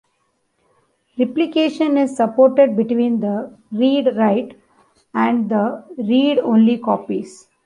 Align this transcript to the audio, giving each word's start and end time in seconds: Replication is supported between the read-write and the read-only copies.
Replication 1.19 1.95
is 1.95 2.17
supported 2.17 2.75
between 2.75 3.19
the 3.19 3.55
read-write 3.71 4.59
and 5.13 5.47
the 5.47 5.83
read-only 5.95 6.79
copies. 6.79 7.47